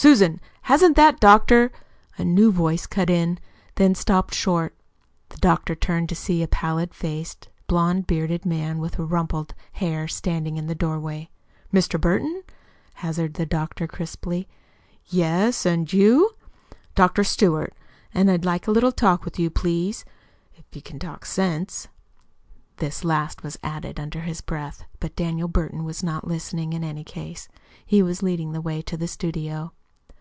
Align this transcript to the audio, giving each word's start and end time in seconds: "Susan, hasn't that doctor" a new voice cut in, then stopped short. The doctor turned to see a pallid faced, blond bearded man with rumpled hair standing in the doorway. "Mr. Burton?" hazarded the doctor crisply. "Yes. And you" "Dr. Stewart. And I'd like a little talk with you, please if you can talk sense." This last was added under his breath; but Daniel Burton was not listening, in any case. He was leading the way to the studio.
"Susan, 0.00 0.40
hasn't 0.62 0.94
that 0.94 1.18
doctor" 1.18 1.72
a 2.18 2.24
new 2.24 2.52
voice 2.52 2.86
cut 2.86 3.10
in, 3.10 3.36
then 3.74 3.96
stopped 3.96 4.32
short. 4.32 4.72
The 5.30 5.38
doctor 5.38 5.74
turned 5.74 6.08
to 6.10 6.14
see 6.14 6.40
a 6.40 6.46
pallid 6.46 6.94
faced, 6.94 7.48
blond 7.66 8.06
bearded 8.06 8.46
man 8.46 8.78
with 8.78 8.96
rumpled 8.96 9.56
hair 9.72 10.06
standing 10.06 10.56
in 10.56 10.68
the 10.68 10.74
doorway. 10.76 11.30
"Mr. 11.74 12.00
Burton?" 12.00 12.44
hazarded 12.94 13.34
the 13.34 13.44
doctor 13.44 13.88
crisply. 13.88 14.46
"Yes. 15.06 15.66
And 15.66 15.92
you" 15.92 16.30
"Dr. 16.94 17.24
Stewart. 17.24 17.74
And 18.14 18.30
I'd 18.30 18.44
like 18.44 18.68
a 18.68 18.70
little 18.70 18.92
talk 18.92 19.24
with 19.24 19.36
you, 19.36 19.50
please 19.50 20.04
if 20.54 20.64
you 20.76 20.80
can 20.80 21.00
talk 21.00 21.24
sense." 21.24 21.88
This 22.76 23.02
last 23.02 23.42
was 23.42 23.58
added 23.64 23.98
under 23.98 24.20
his 24.20 24.42
breath; 24.42 24.84
but 25.00 25.16
Daniel 25.16 25.48
Burton 25.48 25.82
was 25.82 26.04
not 26.04 26.24
listening, 26.28 26.72
in 26.72 26.84
any 26.84 27.02
case. 27.02 27.48
He 27.84 28.00
was 28.00 28.22
leading 28.22 28.52
the 28.52 28.60
way 28.60 28.80
to 28.82 28.96
the 28.96 29.08
studio. 29.08 29.72